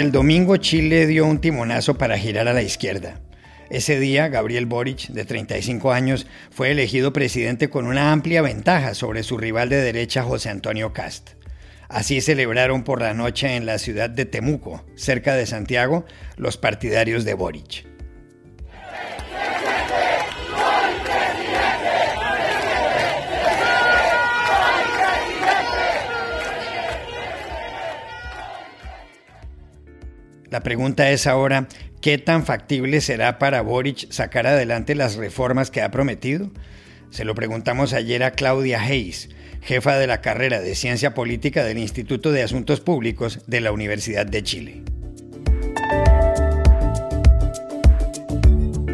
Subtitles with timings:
[0.00, 3.20] El domingo Chile dio un timonazo para girar a la izquierda.
[3.68, 9.22] Ese día, Gabriel Boric, de 35 años, fue elegido presidente con una amplia ventaja sobre
[9.22, 11.32] su rival de derecha José Antonio Cast.
[11.90, 16.06] Así celebraron por la noche en la ciudad de Temuco, cerca de Santiago,
[16.38, 17.89] los partidarios de Boric.
[30.50, 31.68] La pregunta es ahora,
[32.00, 36.50] ¿qué tan factible será para Boric sacar adelante las reformas que ha prometido?
[37.10, 39.28] Se lo preguntamos ayer a Claudia Hayes,
[39.62, 44.26] jefa de la carrera de Ciencia Política del Instituto de Asuntos Públicos de la Universidad
[44.26, 44.82] de Chile.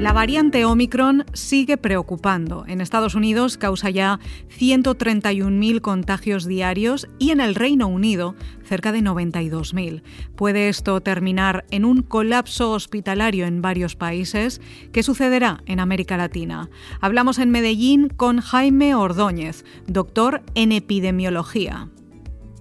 [0.06, 2.64] La variante Omicron sigue preocupando.
[2.69, 4.20] En Estados Unidos causa ya
[4.56, 10.05] 131.000 contagios diarios y en el Reino Unido cerca de 92.000.
[10.36, 14.61] ¿Puede esto terminar en un colapso hospitalario en varios países?
[14.92, 16.70] ¿Qué sucederá en América Latina?
[17.00, 21.88] Hablamos en Medellín con Jaime Ordóñez, doctor en epidemiología.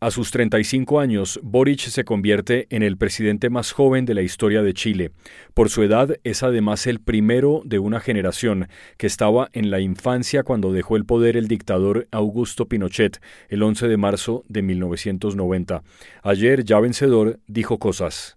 [0.00, 4.62] A sus 35 años, Boric se convierte en el presidente más joven de la historia
[4.62, 5.10] de Chile.
[5.54, 10.44] Por su edad, es además el primero de una generación que estaba en la infancia
[10.44, 15.82] cuando dejó el poder el dictador Augusto Pinochet el 11 de marzo de 1990.
[16.22, 18.36] Ayer, ya vencedor, dijo cosas.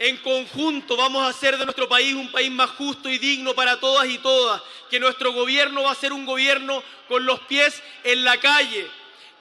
[0.00, 3.78] En conjunto vamos a hacer de nuestro país un país más justo y digno para
[3.78, 8.24] todas y todas, que nuestro gobierno va a ser un gobierno con los pies en
[8.24, 8.88] la calle,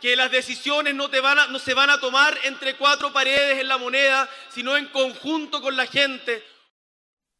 [0.04, 3.70] que las decisiones no, te van no se van a tomar entre cuatro paredes en
[3.70, 6.44] la moneda, sino en conjunto con la gente.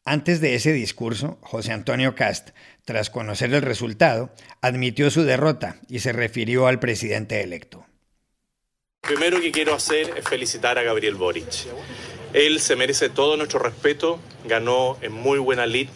[0.06, 2.52] Antes de ese discurso, José Antonio Cast,
[2.86, 7.86] tras conocer el resultado, admitió su derrota y se refirió al presidente electo.
[9.02, 11.66] Primero que quiero hacer es felicitar a Gabriel Boric.
[12.32, 15.90] Él se merece todo nuestro respeto, ganó en muy buena lid,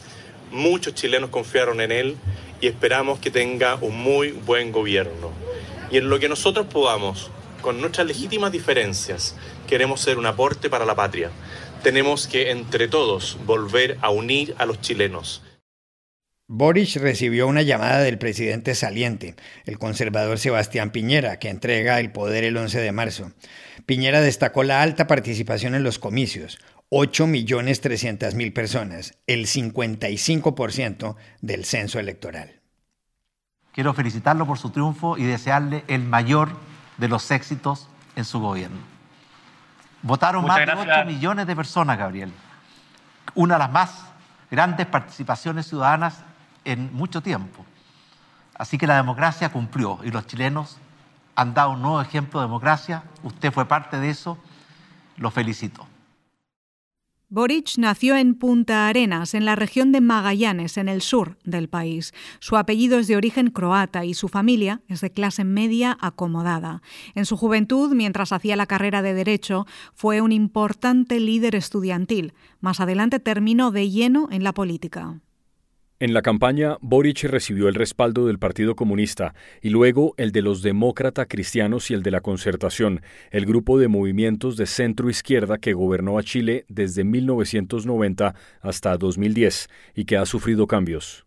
[0.52, 2.18] muchos chilenos confiaron en él
[2.60, 5.47] y esperamos que tenga un muy buen gobierno
[5.92, 7.32] y en lo que nosotros podamos,
[7.62, 9.36] con nuestras legítimas diferencias,
[9.68, 11.32] queremos ser un aporte para la patria.
[11.84, 15.42] Tenemos que, entre todos, volver a unir a los chilenos.
[16.50, 22.46] Boris recibió una llamada del presidente saliente, el conservador Sebastián Piñera, que entrega el poder
[22.46, 23.34] el 11 de marzo.
[23.86, 26.58] Piñera destacó la alta participación en los comicios,
[26.90, 32.57] 8.300.000 personas, el 55% del censo electoral.
[33.78, 36.50] Quiero felicitarlo por su triunfo y desearle el mayor
[36.98, 38.80] de los éxitos en su gobierno.
[40.02, 42.34] Votaron más de 8 millones de personas, Gabriel.
[43.36, 44.06] Una de las más
[44.50, 46.24] grandes participaciones ciudadanas
[46.66, 47.64] en mucho tiempo.
[48.56, 50.80] Así que la democracia cumplió y los chilenos
[51.36, 53.04] han dado un nuevo ejemplo de democracia.
[53.22, 54.40] Usted fue parte de eso.
[55.18, 55.86] Lo felicito.
[57.30, 62.14] Boric nació en Punta Arenas, en la región de Magallanes, en el sur del país.
[62.40, 66.82] Su apellido es de origen croata y su familia es de clase media acomodada.
[67.16, 72.34] En su juventud, mientras hacía la carrera de Derecho, fue un importante líder estudiantil.
[72.62, 75.20] Más adelante terminó de lleno en la política.
[76.00, 79.34] En la campaña, Boric recibió el respaldo del Partido Comunista
[79.64, 83.02] y luego el de los demócrata cristianos y el de la Concertación,
[83.32, 89.70] el grupo de movimientos de centro izquierda que gobernó a Chile desde 1990 hasta 2010
[89.96, 91.26] y que ha sufrido cambios.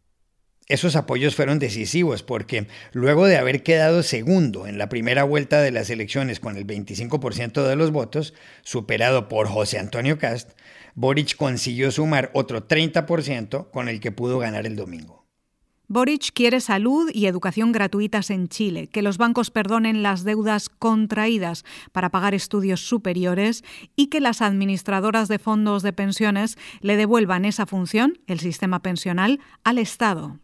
[0.69, 5.73] Esos apoyos fueron decisivos porque luego de haber quedado segundo en la primera vuelta de
[5.73, 10.51] las elecciones con el 25% de los votos, superado por José Antonio Cast,
[10.95, 15.21] Boric consiguió sumar otro 30% con el que pudo ganar el domingo.
[15.93, 21.65] Boric quiere salud y educación gratuitas en Chile, que los bancos perdonen las deudas contraídas
[21.91, 23.65] para pagar estudios superiores
[23.97, 29.41] y que las administradoras de fondos de pensiones le devuelvan esa función, el sistema pensional,
[29.65, 30.39] al Estado.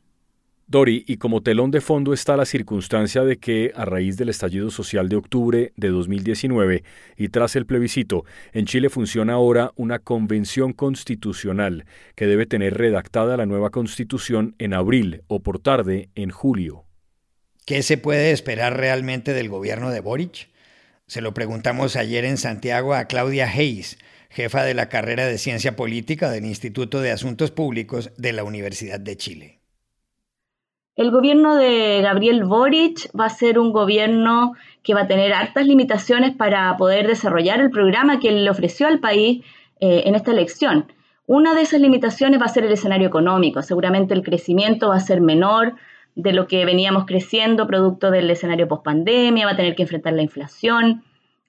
[0.68, 4.70] Dori, y como telón de fondo está la circunstancia de que, a raíz del estallido
[4.70, 6.82] social de octubre de 2019
[7.16, 11.86] y tras el plebiscito, en Chile funciona ahora una convención constitucional
[12.16, 16.84] que debe tener redactada la nueva constitución en abril o por tarde en julio.
[17.64, 20.48] ¿Qué se puede esperar realmente del gobierno de Boric?
[21.06, 23.98] Se lo preguntamos ayer en Santiago a Claudia Hayes,
[24.30, 28.98] jefa de la carrera de Ciencia Política del Instituto de Asuntos Públicos de la Universidad
[28.98, 29.55] de Chile.
[30.96, 35.66] El gobierno de Gabriel Boric va a ser un gobierno que va a tener hartas
[35.66, 39.44] limitaciones para poder desarrollar el programa que le ofreció al país
[39.78, 40.90] eh, en esta elección.
[41.26, 43.60] Una de esas limitaciones va a ser el escenario económico.
[43.60, 45.74] Seguramente el crecimiento va a ser menor
[46.14, 50.22] de lo que veníamos creciendo producto del escenario pospandemia, va a tener que enfrentar la
[50.22, 51.04] inflación,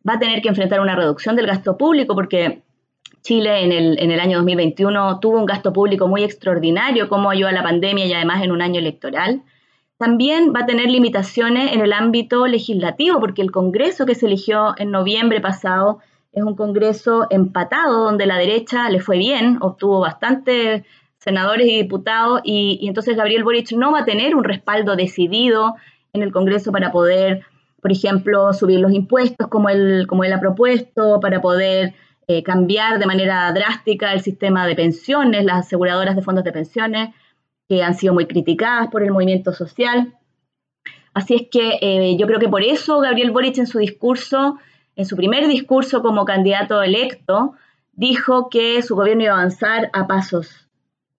[0.07, 2.63] va a tener que enfrentar una reducción del gasto público porque
[3.27, 7.50] Chile en el, en el año 2021 tuvo un gasto público muy extraordinario, como ayudó
[7.50, 9.41] a la pandemia y además en un año electoral.
[9.97, 14.75] También va a tener limitaciones en el ámbito legislativo, porque el Congreso que se eligió
[14.77, 16.00] en noviembre pasado
[16.31, 20.85] es un Congreso empatado, donde la derecha le fue bien, obtuvo bastantes
[21.18, 25.75] senadores y diputados, y, y entonces Gabriel Boric no va a tener un respaldo decidido
[26.13, 27.41] en el Congreso para poder,
[27.81, 31.94] por ejemplo, subir los impuestos como él, como él ha propuesto, para poder
[32.27, 37.09] eh, cambiar de manera drástica el sistema de pensiones, las aseguradoras de fondos de pensiones,
[37.69, 40.13] que han sido muy criticadas por el movimiento social.
[41.13, 44.59] Así es que eh, yo creo que por eso Gabriel Boric en su discurso,
[44.95, 47.56] en su primer discurso como candidato electo,
[47.94, 50.68] dijo que su gobierno iba a avanzar a pasos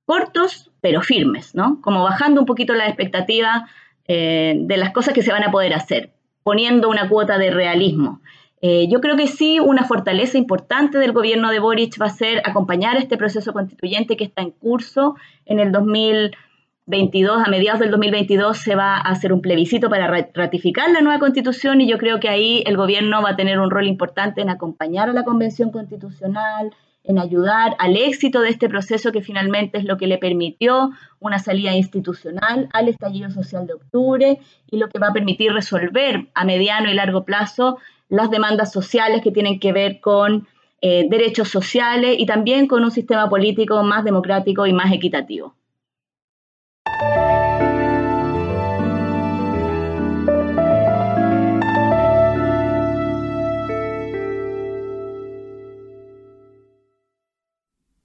[0.04, 1.80] cortos, pero firmes, ¿no?
[1.82, 3.68] Como bajando un poquito la expectativa
[4.06, 6.12] eh, de las cosas que se van a poder hacer,
[6.42, 8.20] poniendo una cuota de realismo.
[8.60, 12.42] Eh, yo creo que sí, una fortaleza importante del gobierno de Boric va a ser
[12.44, 15.14] acompañar este proceso constituyente que está en curso.
[15.46, 20.90] En el 2022, a mediados del 2022, se va a hacer un plebiscito para ratificar
[20.90, 23.86] la nueva constitución y yo creo que ahí el gobierno va a tener un rol
[23.86, 26.72] importante en acompañar a la convención constitucional,
[27.04, 30.90] en ayudar al éxito de este proceso que finalmente es lo que le permitió
[31.20, 34.38] una salida institucional al estallido social de octubre
[34.70, 37.78] y lo que va a permitir resolver a mediano y largo plazo
[38.08, 40.46] las demandas sociales que tienen que ver con
[40.80, 45.54] eh, derechos sociales y también con un sistema político más democrático y más equitativo.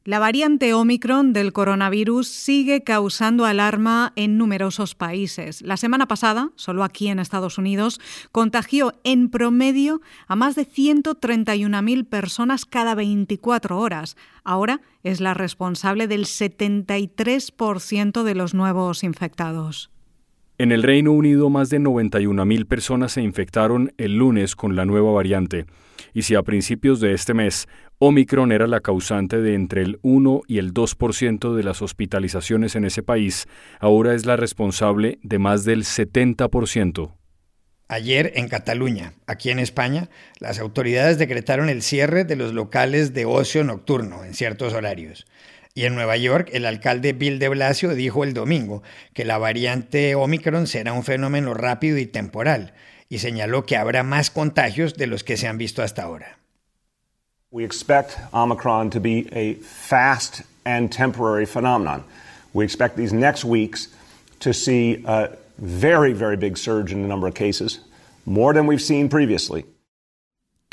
[0.05, 5.61] La variante Omicron del coronavirus sigue causando alarma en numerosos países.
[5.61, 8.01] La semana pasada, solo aquí en Estados Unidos,
[8.33, 14.17] contagió en promedio a más de 131.000 personas cada 24 horas.
[14.43, 19.89] Ahora es la responsable del 73% de los nuevos infectados.
[20.59, 25.11] En el Reino Unido, más de 91.000 personas se infectaron el lunes con la nueva
[25.11, 25.65] variante,
[26.13, 27.67] y si a principios de este mes
[27.97, 32.85] Omicron era la causante de entre el 1 y el 2% de las hospitalizaciones en
[32.85, 33.47] ese país,
[33.79, 37.13] ahora es la responsable de más del 70%.
[37.87, 43.25] Ayer en Cataluña, aquí en España, las autoridades decretaron el cierre de los locales de
[43.25, 45.25] ocio nocturno en ciertos horarios.
[45.75, 50.13] Y en Nueva York, el alcalde Bill de Blasio dijo el domingo que la variante
[50.13, 52.73] Omicron será un fenómeno rápido y temporal,
[53.09, 56.37] y señaló que habrá más contagios de los que se han visto hasta ahora.
[57.51, 62.03] We expect Omicron to be a fast and temporary phenomenon.
[62.53, 63.89] We expect these next weeks
[64.39, 67.79] to see a very, very big surge in the number of cases,
[68.25, 69.65] more than we've seen previously.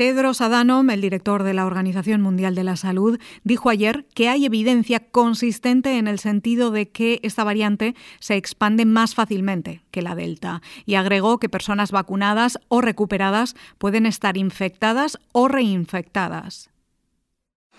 [0.01, 4.47] Tedros Adhanom, el director de la Organización Mundial de la Salud, dijo ayer que hay
[4.47, 10.15] evidencia consistente en el sentido de que esta variante se expande más fácilmente que la
[10.15, 16.71] Delta y agregó que personas vacunadas o recuperadas pueden estar infectadas o reinfectadas.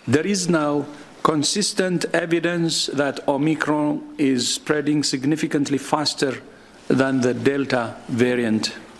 [0.06, 0.86] There is now
[1.24, 6.44] consistent evidence that Omicron is spreading significantly faster
[6.88, 8.91] than the Delta variant.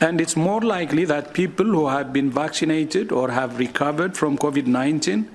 [0.00, 4.66] And it's more likely that people who have been vaccinated or have recovered from COVID
[4.66, 5.28] 19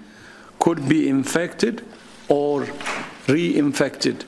[0.60, 1.84] could be infected
[2.28, 2.68] or
[3.28, 4.26] reinfected.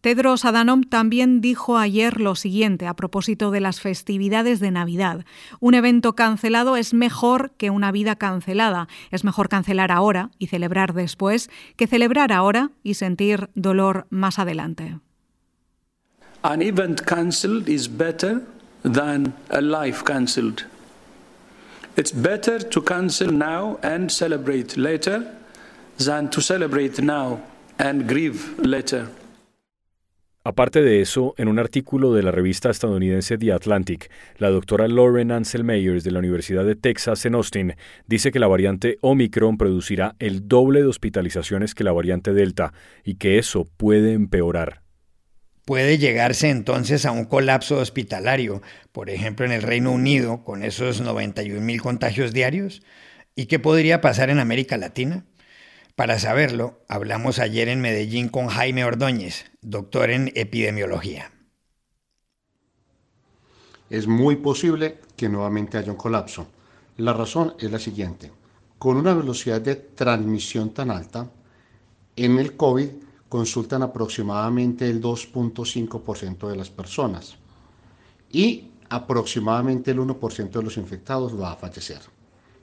[0.00, 5.24] Tedros Adhanom también dijo ayer lo siguiente a propósito de las festividades de Navidad.
[5.58, 8.86] Un evento cancelado es mejor que una vida cancelada.
[9.10, 15.00] Es mejor cancelar ahora y celebrar después que celebrar ahora y sentir dolor más adelante.
[16.42, 18.42] An event cancelled is better
[18.82, 20.66] than a life cancelled.
[21.96, 25.34] It's better to cancel now and celebrate later
[25.98, 27.40] than to celebrate now
[27.78, 29.08] and grieve later.
[30.44, 35.30] Aparte de eso, en un artículo de la revista estadounidense The Atlantic, la doctora Lauren
[35.30, 37.74] Ansel Meyers de la Universidad de Texas en Austin
[38.06, 42.72] dice que la variante Omicron producirá el doble de hospitalizaciones que la variante Delta
[43.04, 44.87] y que eso puede empeorar.
[45.68, 51.02] Puede llegarse entonces a un colapso hospitalario, por ejemplo en el Reino Unido, con esos
[51.02, 52.80] 91 mil contagios diarios.
[53.36, 55.26] ¿Y qué podría pasar en América Latina?
[55.94, 61.32] Para saberlo, hablamos ayer en Medellín con Jaime Ordóñez, doctor en epidemiología.
[63.90, 66.46] Es muy posible que nuevamente haya un colapso.
[66.96, 68.32] La razón es la siguiente.
[68.78, 71.30] Con una velocidad de transmisión tan alta,
[72.16, 72.88] en el COVID
[73.28, 77.36] consultan aproximadamente el 2.5% de las personas
[78.30, 82.00] y aproximadamente el 1% de los infectados va a fallecer.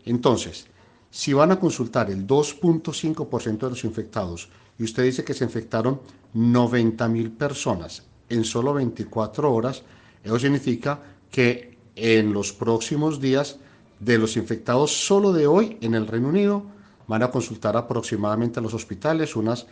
[0.06, 0.68] Entonces,
[1.10, 6.02] si van a consultar el 2.5% de los infectados y usted dice que se infectaron
[6.36, 9.84] 90.000 personas en solo 24 horas,
[10.24, 11.00] eso significa
[11.32, 13.60] que en los próximos días
[14.00, 16.64] de los infectados solo de hoy en el Reino Unido
[17.08, 19.68] van a consultar aproximadamente a los hospitales unas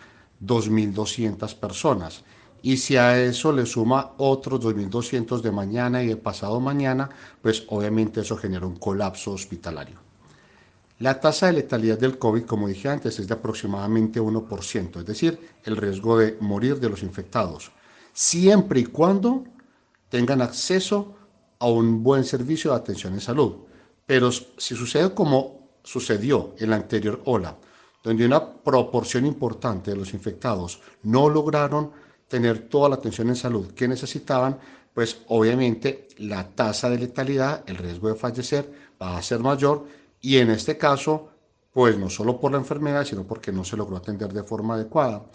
[0.46, 2.24] 2.200 personas.
[2.62, 7.10] Y si a eso le suma otros 2.200 de mañana y de pasado mañana,
[7.42, 10.00] pues obviamente eso genera un colapso hospitalario.
[11.00, 15.40] La tasa de letalidad del COVID, como dije antes, es de aproximadamente 1%, es decir,
[15.66, 17.72] el riesgo de morir de los infectados,
[18.14, 19.44] siempre y cuando
[20.08, 21.16] tengan acceso
[21.60, 23.56] a un buen servicio de atención en salud.
[24.06, 27.58] Pero si sucede como sucedió en la anterior ola,
[28.04, 31.92] donde una proporción importante de los infectados no lograron
[32.28, 34.60] tener toda la atención en salud que necesitaban,
[34.94, 39.86] pues obviamente la tasa de letalidad, el riesgo de fallecer va a ser mayor
[40.22, 41.30] y en este caso,
[41.72, 45.26] pues no solo por la enfermedad, sino porque no se logró atender de forma adecuada.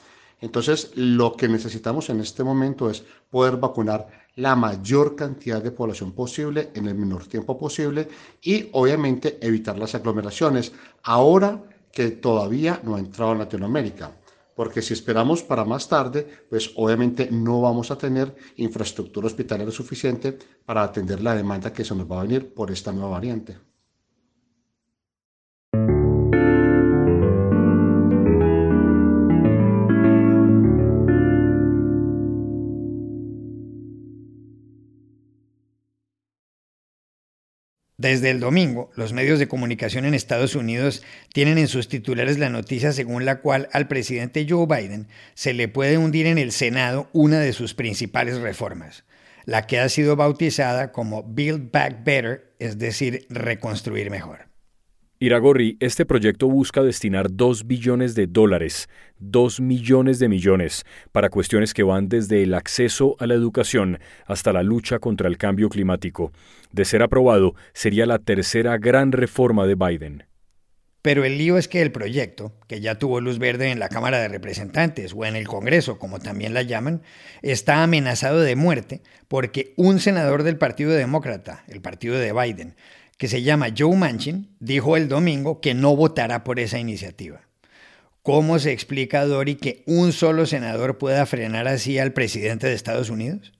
[0.41, 4.07] Entonces, lo que necesitamos en este momento es poder vacunar
[4.37, 8.09] la mayor cantidad de población posible en el menor tiempo posible
[8.41, 10.73] y obviamente evitar las aglomeraciones
[11.03, 11.61] ahora
[11.99, 14.17] que todavía no ha entrado en Latinoamérica.
[14.55, 20.38] Porque si esperamos para más tarde, pues obviamente no vamos a tener infraestructura hospitalaria suficiente
[20.64, 23.68] para atender la demanda que se nos va a venir por esta nueva variante.
[38.00, 41.02] Desde el domingo, los medios de comunicación en Estados Unidos
[41.33, 45.67] tienen en sus titulares la noticia según la cual al presidente Joe Biden se le
[45.67, 49.02] puede hundir en el Senado una de sus principales reformas,
[49.47, 54.48] la que ha sido bautizada como Build Back Better, es decir, reconstruir mejor.
[55.21, 61.75] Iragorri, este proyecto busca destinar 2 billones de dólares, 2 millones de millones, para cuestiones
[61.75, 66.31] que van desde el acceso a la educación hasta la lucha contra el cambio climático.
[66.71, 70.23] De ser aprobado, sería la tercera gran reforma de Biden.
[71.03, 74.21] Pero el lío es que el proyecto, que ya tuvo luz verde en la Cámara
[74.21, 77.03] de Representantes o en el Congreso, como también la llaman,
[77.43, 82.77] está amenazado de muerte porque un senador del Partido Demócrata, el partido de Biden,
[83.19, 87.43] que se llama Joe Manchin, dijo el domingo que no votará por esa iniciativa.
[88.23, 93.11] ¿Cómo se explica, Dori, que un solo senador pueda frenar así al presidente de Estados
[93.11, 93.53] Unidos?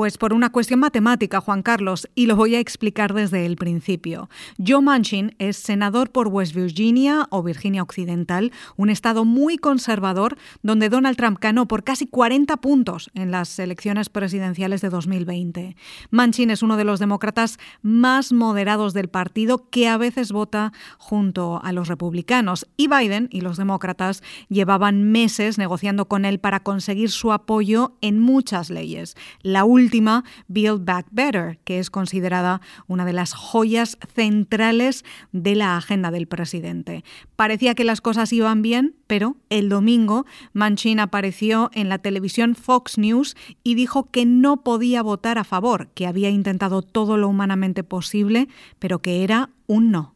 [0.00, 4.30] Pues por una cuestión matemática, Juan Carlos, y lo voy a explicar desde el principio.
[4.56, 10.88] Joe Manchin es senador por West Virginia o Virginia Occidental, un estado muy conservador donde
[10.88, 15.76] Donald Trump ganó por casi 40 puntos en las elecciones presidenciales de 2020.
[16.08, 21.60] Manchin es uno de los demócratas más moderados del partido que a veces vota junto
[21.62, 27.10] a los republicanos y Biden y los demócratas llevaban meses negociando con él para conseguir
[27.10, 29.14] su apoyo en muchas leyes.
[29.42, 35.56] La última última, Build Back Better, que es considerada una de las joyas centrales de
[35.56, 37.02] la agenda del presidente.
[37.34, 42.98] Parecía que las cosas iban bien, pero el domingo Manchin apareció en la televisión Fox
[42.98, 47.82] News y dijo que no podía votar a favor, que había intentado todo lo humanamente
[47.82, 48.46] posible,
[48.78, 50.14] pero que era un no.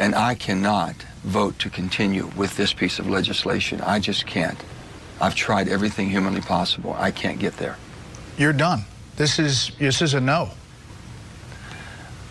[0.00, 3.80] And I cannot vote to continue with this piece of legislation.
[3.82, 4.58] I just can't.
[5.20, 6.96] I've tried everything humanly possible.
[6.98, 7.76] I can't get there.
[8.38, 8.84] You're done.
[9.16, 10.50] This is this is a no.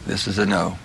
[0.08, 0.78] This is a no.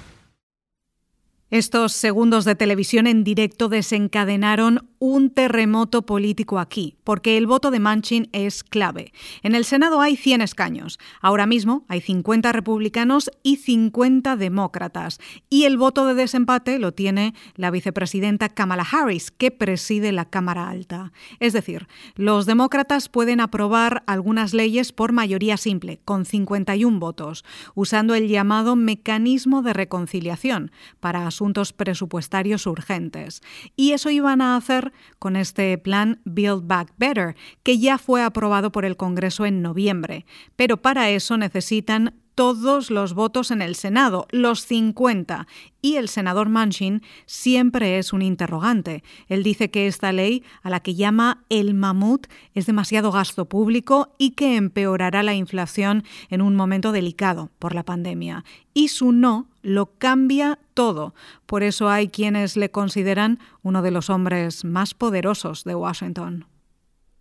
[1.50, 7.80] Estos segundos de televisión en directo desencadenaron un terremoto político aquí, porque el voto de
[7.80, 9.12] Manchin es clave.
[9.42, 11.00] En el Senado hay 100 escaños.
[11.20, 15.18] Ahora mismo hay 50 republicanos y 50 demócratas.
[15.50, 20.68] Y el voto de desempate lo tiene la vicepresidenta Kamala Harris, que preside la Cámara
[20.68, 21.10] Alta.
[21.40, 27.44] Es decir, los demócratas pueden aprobar algunas leyes por mayoría simple, con 51 votos,
[27.74, 33.42] usando el llamado mecanismo de reconciliación para asuntos presupuestarios urgentes.
[33.74, 38.72] Y eso iban a hacer con este plan Build Back Better, que ya fue aprobado
[38.72, 40.26] por el Congreso en noviembre.
[40.56, 45.46] Pero para eso necesitan todos los votos en el Senado, los 50,
[45.82, 49.02] y el senador Manchin siempre es un interrogante.
[49.28, 54.14] Él dice que esta ley, a la que llama el mamut, es demasiado gasto público
[54.18, 58.44] y que empeorará la inflación en un momento delicado por la pandemia.
[58.72, 61.14] Y su no lo cambia todo.
[61.46, 66.46] Por eso hay quienes le consideran uno de los hombres más poderosos de Washington.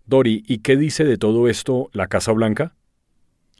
[0.06, 2.76] Dori, ¿y qué dice de todo esto la Casa Blanca?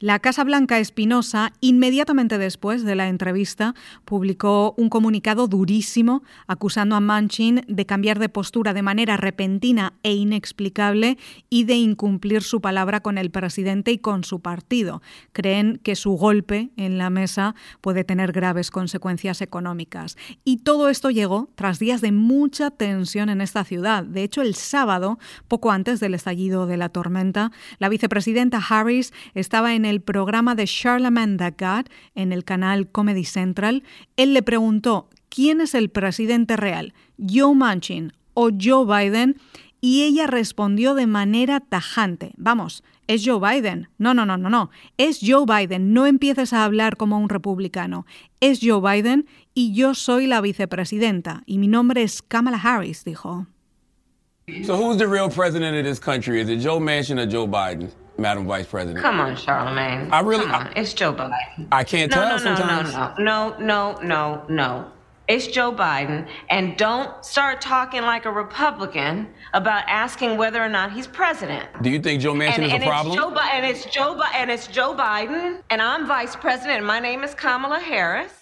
[0.02, 7.00] La Casa Blanca Espinosa, inmediatamente después de la entrevista, publicó un comunicado durísimo acusando a
[7.00, 11.18] Manchin de cambiar de postura de manera repentina e inexplicable
[11.50, 15.02] y de incumplir su palabra con el presidente y con su partido.
[15.30, 20.16] Creen que su golpe en la mesa puede tener graves consecuencias económicas.
[20.42, 24.02] Y todo esto llegó tras días de mucha tensión en esta ciudad.
[24.02, 29.76] De hecho, el sábado, poco antes del estallido de la tormenta, la vicepresidenta Harris estaba
[29.76, 33.84] en el el programa de Charlemagne the God en el canal Comedy Central,
[34.16, 39.36] él le preguntó quién es el presidente real, Joe Manchin o Joe Biden,
[39.80, 43.88] y ella respondió de manera tajante, vamos, es Joe Biden.
[43.98, 44.70] No, no, no, no, no.
[44.96, 45.92] Es Joe Biden.
[45.92, 48.06] No empieces a hablar como un republicano.
[48.40, 53.46] Es Joe Biden y yo soy la vicepresidenta y mi nombre es Kamala Harris, dijo.
[54.64, 56.40] So who's the real president of this country?
[56.40, 57.90] Is it Joe Manchin or Joe Biden?
[58.22, 59.02] Madam Vice President.
[59.02, 60.08] Come on, Charlemagne.
[60.12, 60.72] I really, Come on.
[60.76, 61.66] it's Joe Biden.
[61.72, 63.18] I can't no, tell no, no, sometimes.
[63.18, 64.92] No, no, no, no, no.
[65.28, 70.92] It's Joe Biden, and don't start talking like a Republican about asking whether or not
[70.92, 71.68] he's president.
[71.82, 73.14] Do you think Joe Manchin and, is and a problem?
[73.14, 77.00] It's Joe and it's Joe and it's Joe Biden, and I'm vice president, and my
[77.00, 78.41] name is Kamala Harris.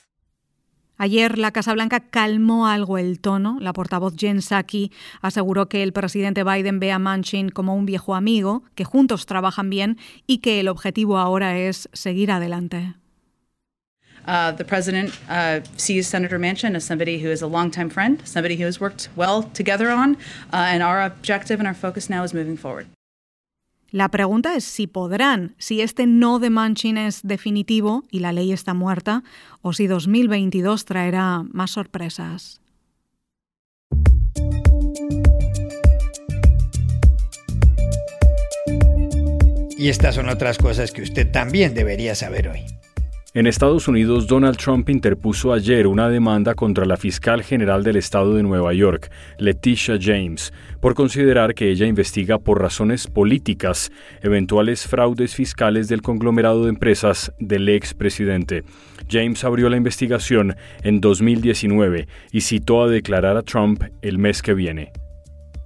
[1.03, 3.57] Ayer la Casa Blanca calmó algo el tono.
[3.59, 8.15] La portavoz Jen Psaki aseguró que el presidente Biden ve a Manchin como un viejo
[8.15, 12.97] amigo, que juntos trabajan bien y que el objetivo ahora es seguir adelante.
[14.27, 18.57] Uh, the president uh, sees Senator Manchin as somebody who is a longtime friend, somebody
[18.57, 20.19] who has worked well together on,
[20.53, 22.89] uh, and our objective and our focus now is moving forward.
[23.92, 28.53] La pregunta es si podrán, si este no de Manchin es definitivo y la ley
[28.53, 29.24] está muerta,
[29.62, 32.61] o si 2022 traerá más sorpresas.
[39.76, 42.80] Y estas son otras cosas que usted también debería saber hoy.
[43.33, 48.35] En Estados Unidos, Donald Trump interpuso ayer una demanda contra la fiscal general del estado
[48.35, 55.37] de Nueva York, Leticia James, por considerar que ella investiga por razones políticas eventuales fraudes
[55.37, 58.64] fiscales del conglomerado de empresas del expresidente.
[59.09, 64.55] James abrió la investigación en 2019 y citó a declarar a Trump el mes que
[64.55, 64.90] viene.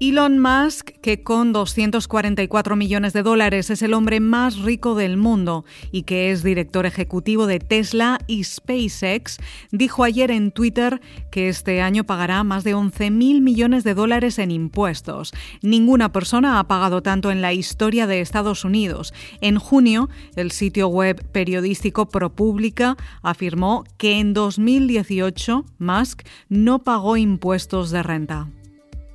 [0.00, 5.64] Elon Musk, que con 244 millones de dólares es el hombre más rico del mundo
[5.92, 9.38] y que es director ejecutivo de Tesla y SpaceX,
[9.70, 14.40] dijo ayer en Twitter que este año pagará más de 11 mil millones de dólares
[14.40, 15.32] en impuestos.
[15.62, 19.14] Ninguna persona ha pagado tanto en la historia de Estados Unidos.
[19.40, 27.92] En junio, el sitio web periodístico ProPublica afirmó que en 2018 Musk no pagó impuestos
[27.92, 28.48] de renta.